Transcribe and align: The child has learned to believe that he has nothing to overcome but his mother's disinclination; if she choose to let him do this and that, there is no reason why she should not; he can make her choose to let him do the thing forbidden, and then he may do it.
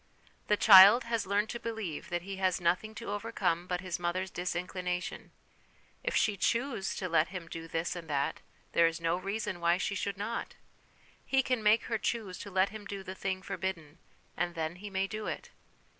The 0.47 0.57
child 0.57 1.03
has 1.03 1.27
learned 1.27 1.49
to 1.49 1.59
believe 1.59 2.09
that 2.09 2.23
he 2.23 2.37
has 2.37 2.59
nothing 2.59 2.95
to 2.95 3.11
overcome 3.13 3.67
but 3.67 3.81
his 3.81 3.99
mother's 3.99 4.31
disinclination; 4.31 5.29
if 6.03 6.15
she 6.15 6.35
choose 6.37 6.95
to 6.95 7.07
let 7.07 7.27
him 7.27 7.47
do 7.47 7.67
this 7.67 7.95
and 7.95 8.09
that, 8.09 8.41
there 8.71 8.87
is 8.87 8.99
no 8.99 9.15
reason 9.15 9.59
why 9.59 9.77
she 9.77 9.93
should 9.93 10.17
not; 10.17 10.55
he 11.23 11.43
can 11.43 11.61
make 11.61 11.83
her 11.83 11.99
choose 11.99 12.39
to 12.39 12.49
let 12.49 12.69
him 12.69 12.85
do 12.87 13.03
the 13.03 13.13
thing 13.13 13.43
forbidden, 13.43 13.99
and 14.35 14.55
then 14.55 14.77
he 14.77 14.89
may 14.89 15.05
do 15.05 15.27
it. 15.27 15.51